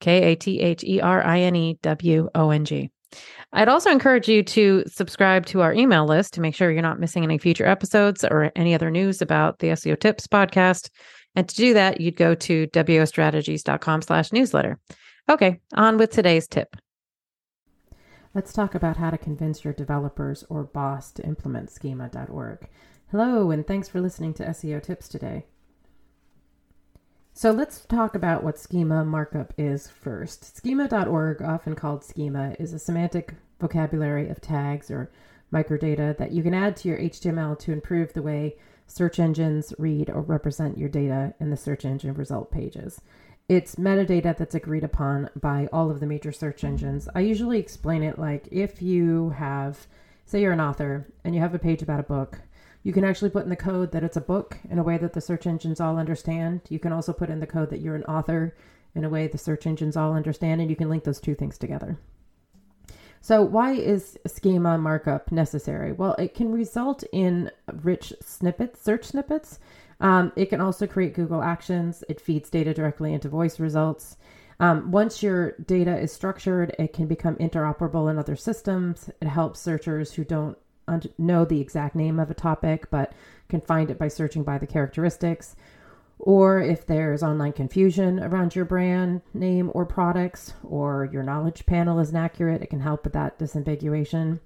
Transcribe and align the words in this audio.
K 0.00 0.32
A 0.32 0.36
T 0.36 0.60
H 0.60 0.84
E 0.84 1.00
R 1.00 1.24
I 1.24 1.40
N 1.40 1.56
E 1.56 1.78
W 1.82 2.28
O 2.34 2.50
N 2.50 2.64
G. 2.64 2.90
I'd 3.52 3.68
also 3.68 3.90
encourage 3.90 4.28
you 4.28 4.42
to 4.42 4.84
subscribe 4.86 5.46
to 5.46 5.62
our 5.62 5.72
email 5.72 6.06
list 6.06 6.34
to 6.34 6.40
make 6.40 6.54
sure 6.54 6.70
you're 6.70 6.82
not 6.82 7.00
missing 7.00 7.24
any 7.24 7.38
future 7.38 7.66
episodes 7.66 8.24
or 8.24 8.52
any 8.54 8.74
other 8.74 8.90
news 8.90 9.22
about 9.22 9.58
the 9.60 9.68
SEO 9.68 9.98
Tips 9.98 10.26
podcast. 10.26 10.90
And 11.34 11.48
to 11.48 11.54
do 11.54 11.74
that, 11.74 12.00
you'd 12.00 12.16
go 12.16 12.34
to 12.34 12.66
wostrategies.com 12.66 14.02
slash 14.02 14.32
newsletter. 14.32 14.78
Okay, 15.28 15.60
on 15.74 15.96
with 15.96 16.10
today's 16.10 16.46
tip. 16.46 16.76
Let's 18.34 18.52
talk 18.52 18.74
about 18.74 18.98
how 18.98 19.10
to 19.10 19.18
convince 19.18 19.64
your 19.64 19.72
developers 19.72 20.44
or 20.48 20.64
boss 20.64 21.10
to 21.12 21.24
implement 21.24 21.70
schema.org. 21.70 22.68
Hello, 23.10 23.50
and 23.50 23.66
thanks 23.66 23.88
for 23.88 24.00
listening 24.00 24.34
to 24.34 24.44
SEO 24.44 24.82
Tips 24.82 25.08
today. 25.08 25.46
So 27.38 27.52
let's 27.52 27.82
talk 27.82 28.16
about 28.16 28.42
what 28.42 28.58
schema 28.58 29.04
markup 29.04 29.54
is 29.56 29.86
first. 29.86 30.56
Schema.org, 30.56 31.40
often 31.40 31.76
called 31.76 32.02
schema, 32.02 32.56
is 32.58 32.72
a 32.72 32.80
semantic 32.80 33.34
vocabulary 33.60 34.28
of 34.28 34.40
tags 34.40 34.90
or 34.90 35.08
microdata 35.52 36.18
that 36.18 36.32
you 36.32 36.42
can 36.42 36.52
add 36.52 36.76
to 36.78 36.88
your 36.88 36.98
HTML 36.98 37.56
to 37.60 37.70
improve 37.70 38.12
the 38.12 38.22
way 38.22 38.56
search 38.88 39.20
engines 39.20 39.72
read 39.78 40.10
or 40.10 40.22
represent 40.22 40.78
your 40.78 40.88
data 40.88 41.32
in 41.38 41.50
the 41.50 41.56
search 41.56 41.84
engine 41.84 42.12
result 42.14 42.50
pages. 42.50 43.00
It's 43.48 43.76
metadata 43.76 44.36
that's 44.36 44.56
agreed 44.56 44.82
upon 44.82 45.30
by 45.40 45.68
all 45.72 45.92
of 45.92 46.00
the 46.00 46.06
major 46.06 46.32
search 46.32 46.64
engines. 46.64 47.08
I 47.14 47.20
usually 47.20 47.60
explain 47.60 48.02
it 48.02 48.18
like 48.18 48.48
if 48.50 48.82
you 48.82 49.30
have, 49.30 49.86
say, 50.26 50.40
you're 50.40 50.50
an 50.50 50.60
author 50.60 51.06
and 51.22 51.36
you 51.36 51.40
have 51.40 51.54
a 51.54 51.60
page 51.60 51.82
about 51.82 52.00
a 52.00 52.02
book 52.02 52.40
you 52.82 52.92
can 52.92 53.04
actually 53.04 53.30
put 53.30 53.44
in 53.44 53.50
the 53.50 53.56
code 53.56 53.92
that 53.92 54.04
it's 54.04 54.16
a 54.16 54.20
book 54.20 54.58
in 54.70 54.78
a 54.78 54.82
way 54.82 54.98
that 54.98 55.12
the 55.12 55.20
search 55.20 55.46
engines 55.46 55.80
all 55.80 55.98
understand. 55.98 56.62
You 56.68 56.78
can 56.78 56.92
also 56.92 57.12
put 57.12 57.30
in 57.30 57.40
the 57.40 57.46
code 57.46 57.70
that 57.70 57.80
you're 57.80 57.96
an 57.96 58.04
author 58.04 58.56
in 58.94 59.04
a 59.04 59.08
way 59.08 59.26
the 59.26 59.38
search 59.38 59.66
engines 59.66 59.96
all 59.96 60.14
understand, 60.14 60.60
and 60.60 60.70
you 60.70 60.76
can 60.76 60.88
link 60.88 61.04
those 61.04 61.20
two 61.20 61.34
things 61.34 61.58
together. 61.58 61.98
So, 63.20 63.42
why 63.42 63.72
is 63.72 64.18
schema 64.26 64.78
markup 64.78 65.32
necessary? 65.32 65.92
Well, 65.92 66.14
it 66.14 66.34
can 66.34 66.52
result 66.52 67.04
in 67.12 67.50
rich 67.82 68.12
snippets, 68.20 68.80
search 68.80 69.04
snippets. 69.04 69.58
Um, 70.00 70.32
it 70.36 70.46
can 70.46 70.60
also 70.60 70.86
create 70.86 71.14
Google 71.14 71.42
Actions. 71.42 72.04
It 72.08 72.20
feeds 72.20 72.48
data 72.48 72.72
directly 72.72 73.12
into 73.12 73.28
voice 73.28 73.58
results. 73.58 74.16
Um, 74.60 74.90
once 74.90 75.22
your 75.22 75.52
data 75.66 75.96
is 75.98 76.12
structured, 76.12 76.74
it 76.78 76.92
can 76.92 77.06
become 77.06 77.36
interoperable 77.36 78.10
in 78.10 78.18
other 78.18 78.36
systems. 78.36 79.10
It 79.20 79.28
helps 79.28 79.60
searchers 79.60 80.12
who 80.12 80.24
don't 80.24 80.56
know 81.18 81.44
the 81.44 81.60
exact 81.60 81.94
name 81.94 82.18
of 82.18 82.30
a 82.30 82.34
topic, 82.34 82.90
but 82.90 83.12
can 83.48 83.60
find 83.60 83.90
it 83.90 83.98
by 83.98 84.08
searching 84.08 84.42
by 84.42 84.58
the 84.58 84.66
characteristics. 84.66 85.56
Or 86.18 86.60
if 86.60 86.86
there's 86.86 87.22
online 87.22 87.52
confusion 87.52 88.18
around 88.18 88.56
your 88.56 88.64
brand 88.64 89.22
name 89.32 89.70
or 89.72 89.86
products, 89.86 90.52
or 90.64 91.08
your 91.12 91.22
knowledge 91.22 91.64
panel 91.64 92.00
isn't 92.00 92.16
accurate, 92.16 92.62
it 92.62 92.70
can 92.70 92.80
help 92.80 93.04
with 93.04 93.12
that 93.12 93.38
disambiguation. 93.38 94.40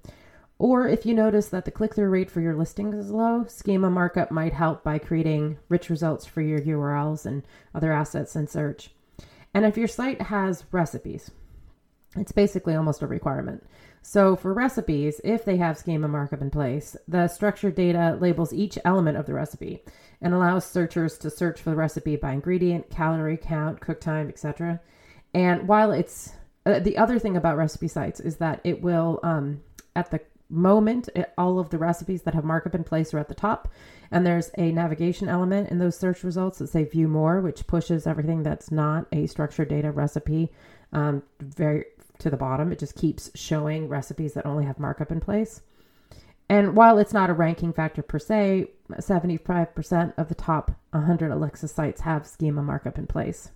Or 0.59 0.87
if 0.87 1.05
you 1.07 1.15
notice 1.15 1.49
that 1.49 1.65
the 1.65 1.71
click 1.71 1.95
through 1.95 2.11
rate 2.11 2.31
for 2.31 2.41
your 2.41 2.55
listings 2.55 2.95
is 2.95 3.11
low, 3.11 3.47
schema 3.49 3.91
markup 3.91 4.31
might 4.31 4.53
help 4.53 4.85
by 4.85 4.99
creating 4.99 5.59
rich 5.69 5.91
results 5.91 6.25
for 6.27 6.41
your 6.41 6.61
URLs 6.61 7.27
and 7.27 7.43
other 7.75 7.93
assets 7.93 8.37
in 8.37 8.47
search. 8.47 8.91
And 9.55 9.65
if 9.65 9.77
your 9.77 9.89
site 9.89 10.23
has 10.23 10.65
recipes, 10.71 11.31
it's 12.17 12.33
basically 12.33 12.75
almost 12.75 13.03
a 13.03 13.07
requirement. 13.07 13.65
So 14.03 14.35
for 14.35 14.53
recipes, 14.53 15.21
if 15.23 15.45
they 15.45 15.57
have 15.59 15.79
schema 15.79 16.09
markup 16.09 16.43
in 16.43 16.51
place, 16.51 16.97
the 17.07 17.29
structured 17.29 17.77
data 17.77 18.19
labels 18.21 18.53
each 18.53 18.79
element 18.85 19.17
of 19.17 19.27
the 19.27 19.35
recipe 19.35 19.83
and 20.21 20.35
allows 20.35 20.67
searchers 20.67 21.17
to 21.19 21.31
search 21.31 21.61
for 21.61 21.71
the 21.71 21.77
recipe 21.77 22.17
by 22.17 22.33
ingredient, 22.33 22.91
calorie 22.91 23.37
count, 23.37 23.81
cook 23.81 24.01
time, 24.01 24.29
etc. 24.29 24.81
And 25.33 25.69
while 25.69 25.93
it's 25.93 26.33
uh, 26.67 26.79
the 26.81 26.99
other 26.99 27.19
thing 27.19 27.37
about 27.37 27.57
recipe 27.57 27.89
sites 27.89 28.21
is 28.21 28.37
that 28.37 28.61
it 28.65 28.83
will 28.83 29.21
um, 29.23 29.63
at 29.97 30.11
the 30.11 30.21
moment 30.49 31.09
it, 31.15 31.33
all 31.39 31.59
of 31.59 31.71
the 31.71 31.79
recipes 31.79 32.23
that 32.23 32.35
have 32.35 32.45
markup 32.45 32.75
in 32.75 32.85
place 32.85 33.15
are 33.15 33.19
at 33.19 33.29
the 33.29 33.35
top 33.35 33.69
and 34.11 34.27
there's 34.27 34.51
a 34.59 34.71
navigation 34.71 35.29
element 35.29 35.71
in 35.71 35.79
those 35.79 35.99
search 35.99 36.23
results 36.23 36.59
that 36.59 36.69
say 36.69 36.85
view 36.85 37.09
more 37.09 37.41
which 37.41 37.67
pushes 37.67 38.07
everything 38.07 38.43
that's 38.43 38.71
not 38.71 39.07
a 39.13 39.27
structured 39.27 39.69
data 39.69 39.91
recipe 39.91 40.53
um, 40.93 41.23
very 41.41 41.87
to 42.23 42.31
the 42.31 42.37
bottom. 42.37 42.73
It 42.73 42.79
just 42.79 42.97
keeps 42.97 43.31
showing 43.35 43.89
recipes 43.89 44.35
that 44.35 44.47
only 44.47 44.65
have 44.65 44.79
markup 44.79 45.13
in 45.13 45.21
place. 45.21 45.63
And 46.49 46.77
while 46.77 46.99
it's 46.99 47.13
not 47.13 47.31
a 47.31 47.35
ranking 47.35 47.73
factor 47.73 48.03
per 48.03 48.19
se, 48.19 48.69
75% 48.91 50.15
of 50.19 50.29
the 50.29 50.35
top 50.35 50.73
100 50.91 51.31
Alexa 51.31 51.69
sites 51.69 52.03
have 52.03 52.27
schema 52.27 52.63
markup 52.63 52.99
in 52.99 53.07
place. 53.07 53.51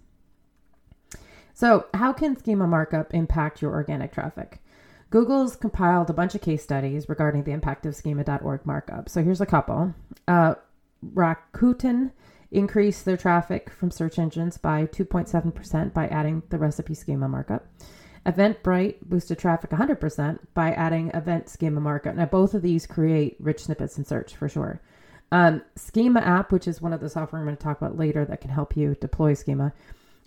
So, 1.53 1.87
how 1.95 2.13
can 2.13 2.37
schema 2.37 2.67
markup 2.67 3.15
impact 3.15 3.63
your 3.63 3.73
organic 3.73 4.13
traffic? 4.13 4.63
Google's 5.11 5.57
compiled 5.57 6.11
a 6.11 6.15
bunch 6.15 6.35
of 6.35 6.43
case 6.43 6.63
studies 6.63 7.09
regarding 7.09 7.45
the 7.45 7.53
impact 7.53 7.87
of 7.87 7.95
schema.org 7.95 8.67
markup. 8.67 9.09
So, 9.09 9.23
here's 9.23 9.41
a 9.41 9.47
couple. 9.47 9.95
Uh, 10.29 10.57
Rakuten 11.15 12.13
increased 12.51 13.05
their 13.05 13.17
traffic 13.17 13.71
from 13.71 13.91
search 13.91 14.19
engines 14.19 14.59
by 14.59 14.87
2.7% 14.87 15.93
by 15.93 16.09
adding 16.09 16.43
the 16.51 16.59
recipe 16.59 16.95
schema 16.95 17.29
markup. 17.29 17.67
Eventbrite 18.27 18.97
boosted 19.03 19.39
traffic 19.39 19.71
100% 19.71 20.39
by 20.53 20.73
adding 20.73 21.11
event 21.15 21.49
schema 21.49 21.81
markup. 21.81 22.17
Now, 22.17 22.27
both 22.27 22.55
of 22.55 22.63
these 22.63 22.87
create 22.87 23.37
rich 23.39 23.65
snippets 23.65 23.99
in 23.99 24.05
search 24.05 24.35
for 24.35 24.49
sure. 24.49 24.81
Um, 25.31 25.63
schema 25.77 26.21
app, 26.21 26.51
which 26.51 26.67
is 26.67 26.83
one 26.83 26.93
of 26.93 27.01
the 27.01 27.09
software 27.09 27.41
I'm 27.41 27.47
going 27.47 27.57
to 27.57 27.63
talk 27.63 27.81
about 27.81 27.97
later 27.97 28.25
that 28.25 28.41
can 28.41 28.51
help 28.51 28.77
you 28.77 28.97
deploy 29.01 29.35
schema, 29.35 29.73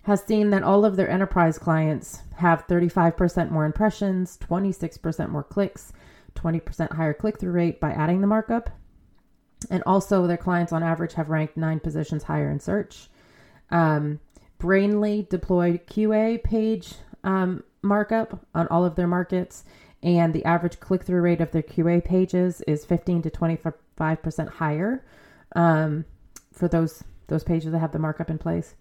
has 0.04 0.22
seen 0.24 0.48
that 0.50 0.62
all 0.62 0.86
of 0.86 0.96
their 0.96 1.10
enterprise 1.10 1.58
clients 1.58 2.22
have 2.36 2.66
35% 2.66 3.50
more 3.50 3.66
impressions, 3.66 4.38
26% 4.38 5.28
more 5.28 5.44
clicks, 5.44 5.92
20% 6.34 6.92
higher 6.92 7.12
click 7.12 7.38
through 7.38 7.52
rate 7.52 7.80
by 7.80 7.90
adding 7.90 8.22
the 8.22 8.26
markup. 8.26 8.70
And 9.68 9.82
also, 9.84 10.26
their 10.26 10.38
clients 10.38 10.72
on 10.72 10.82
average 10.82 11.14
have 11.14 11.28
ranked 11.28 11.58
nine 11.58 11.80
positions 11.80 12.22
higher 12.22 12.50
in 12.50 12.60
search. 12.60 13.10
Um, 13.70 14.20
Brainly 14.58 15.28
deployed 15.28 15.86
QA 15.86 16.42
page 16.42 16.94
um, 17.24 17.62
markup 17.82 18.46
on 18.54 18.66
all 18.68 18.84
of 18.84 18.96
their 18.96 19.06
markets, 19.06 19.64
and 20.02 20.32
the 20.32 20.44
average 20.44 20.80
click 20.80 21.04
through 21.04 21.20
rate 21.20 21.40
of 21.40 21.50
their 21.52 21.62
QA 21.62 22.04
pages 22.04 22.60
is 22.62 22.84
15 22.84 23.22
to 23.22 23.30
25 23.30 24.22
percent 24.22 24.48
higher 24.48 25.04
um, 25.54 26.04
for 26.52 26.68
those 26.68 27.04
those 27.28 27.44
pages 27.44 27.72
that 27.72 27.78
have 27.78 27.92
the 27.92 27.98
markup 27.98 28.30
in 28.30 28.38
place. 28.38 28.74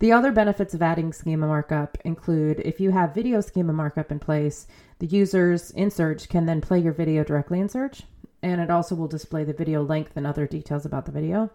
The 0.00 0.12
other 0.12 0.32
benefits 0.32 0.72
of 0.72 0.80
adding 0.80 1.12
schema 1.12 1.46
markup 1.46 1.98
include 2.06 2.60
if 2.60 2.80
you 2.80 2.90
have 2.90 3.14
video 3.14 3.42
schema 3.42 3.74
markup 3.74 4.10
in 4.10 4.18
place, 4.18 4.66
the 4.98 5.06
users 5.06 5.70
in 5.72 5.90
search 5.90 6.30
can 6.30 6.46
then 6.46 6.62
play 6.62 6.78
your 6.78 6.94
video 6.94 7.22
directly 7.22 7.60
in 7.60 7.68
search. 7.68 8.04
And 8.42 8.62
it 8.62 8.70
also 8.70 8.94
will 8.94 9.08
display 9.08 9.44
the 9.44 9.52
video 9.52 9.82
length 9.82 10.16
and 10.16 10.26
other 10.26 10.46
details 10.46 10.86
about 10.86 11.04
the 11.04 11.12
video. 11.12 11.50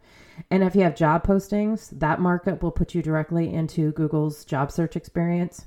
And 0.52 0.64
if 0.64 0.76
you 0.76 0.82
have 0.82 0.96
job 0.96 1.26
postings, 1.26 1.90
that 2.00 2.22
markup 2.22 2.62
will 2.62 2.70
put 2.70 2.94
you 2.94 3.02
directly 3.02 3.52
into 3.52 3.92
Google's 3.94 4.46
job 4.46 4.72
search 4.72 4.96
experience. 4.96 5.66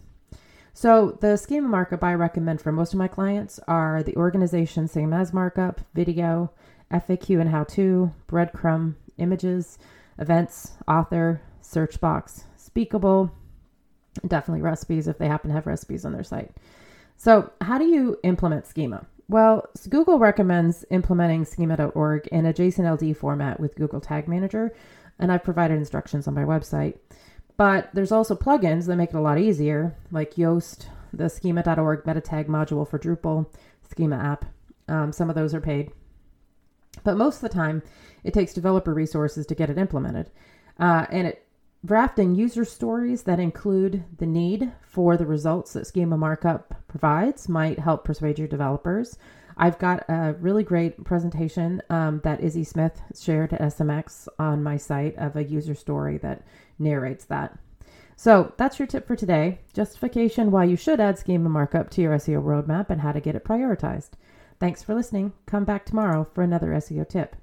So 0.72 1.18
the 1.20 1.36
schema 1.36 1.68
markup 1.68 2.04
I 2.04 2.14
recommend 2.14 2.60
for 2.60 2.72
most 2.72 2.92
of 2.92 2.98
my 2.98 3.08
clients 3.08 3.58
are 3.66 4.02
the 4.02 4.16
organization 4.16 4.86
same 4.88 5.12
as 5.12 5.32
markup, 5.32 5.80
video, 5.94 6.52
FAQ 6.92 7.40
and 7.40 7.50
how 7.50 7.64
to, 7.64 8.12
breadcrumb, 8.28 8.94
images, 9.18 9.78
events, 10.18 10.72
author, 10.86 11.40
search 11.60 12.00
box, 12.00 12.44
speakable, 12.56 13.30
definitely 14.26 14.62
recipes 14.62 15.08
if 15.08 15.18
they 15.18 15.28
happen 15.28 15.48
to 15.48 15.54
have 15.54 15.66
recipes 15.66 16.04
on 16.04 16.12
their 16.12 16.24
site. 16.24 16.50
So, 17.16 17.50
how 17.60 17.78
do 17.78 17.84
you 17.84 18.16
implement 18.22 18.66
schema? 18.66 19.06
Well, 19.28 19.68
Google 19.88 20.18
recommends 20.18 20.84
implementing 20.90 21.44
schema.org 21.44 22.26
in 22.28 22.46
a 22.46 22.52
JSON 22.52 22.90
LD 22.90 23.16
format 23.16 23.60
with 23.60 23.74
Google 23.74 24.00
Tag 24.00 24.26
Manager, 24.26 24.72
and 25.18 25.30
I've 25.30 25.44
provided 25.44 25.76
instructions 25.76 26.26
on 26.26 26.34
my 26.34 26.44
website. 26.44 26.96
But 27.58 27.90
there's 27.92 28.12
also 28.12 28.36
plugins 28.36 28.86
that 28.86 28.96
make 28.96 29.10
it 29.10 29.16
a 29.16 29.20
lot 29.20 29.38
easier, 29.38 29.94
like 30.10 30.36
Yoast, 30.36 30.86
the 31.12 31.28
schema.org 31.28 32.06
meta 32.06 32.20
tag 32.20 32.46
module 32.46 32.88
for 32.88 32.98
Drupal, 32.98 33.46
schema 33.90 34.16
app. 34.16 34.46
Um, 34.86 35.12
some 35.12 35.28
of 35.28 35.34
those 35.34 35.52
are 35.52 35.60
paid. 35.60 35.90
But 37.02 37.16
most 37.16 37.36
of 37.36 37.42
the 37.42 37.48
time, 37.48 37.82
it 38.22 38.32
takes 38.32 38.54
developer 38.54 38.94
resources 38.94 39.44
to 39.46 39.54
get 39.54 39.70
it 39.70 39.76
implemented. 39.76 40.30
Uh, 40.78 41.06
and 41.10 41.26
it 41.26 41.44
drafting 41.84 42.34
user 42.34 42.64
stories 42.64 43.22
that 43.24 43.40
include 43.40 44.04
the 44.18 44.26
need 44.26 44.72
for 44.82 45.16
the 45.16 45.26
results 45.26 45.72
that 45.72 45.86
schema 45.86 46.16
markup 46.16 46.74
provides 46.88 47.48
might 47.48 47.78
help 47.78 48.04
persuade 48.04 48.38
your 48.38 48.48
developers. 48.48 49.18
I've 49.58 49.78
got 49.78 50.04
a 50.08 50.36
really 50.40 50.62
great 50.62 51.04
presentation 51.04 51.82
um, 51.90 52.20
that 52.22 52.40
Izzi 52.40 52.64
Smith 52.64 53.02
shared 53.18 53.52
at 53.52 53.60
SMX 53.60 54.28
on 54.38 54.62
my 54.62 54.76
site 54.76 55.16
of 55.18 55.34
a 55.34 55.42
user 55.42 55.74
story 55.74 56.16
that 56.18 56.42
narrates 56.78 57.24
that. 57.24 57.58
So 58.14 58.52
that's 58.56 58.78
your 58.78 58.86
tip 58.86 59.06
for 59.06 59.16
today 59.16 59.60
justification 59.72 60.50
why 60.50 60.64
you 60.64 60.76
should 60.76 61.00
add 61.00 61.18
schema 61.18 61.48
markup 61.48 61.90
to 61.90 62.02
your 62.02 62.16
SEO 62.16 62.42
roadmap 62.42 62.88
and 62.88 63.00
how 63.00 63.12
to 63.12 63.20
get 63.20 63.34
it 63.34 63.44
prioritized. 63.44 64.10
Thanks 64.60 64.82
for 64.82 64.94
listening. 64.94 65.32
Come 65.46 65.64
back 65.64 65.84
tomorrow 65.84 66.26
for 66.34 66.42
another 66.42 66.68
SEO 66.68 67.08
tip. 67.08 67.36